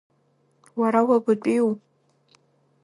[0.79, 1.69] Уара уабатәиу?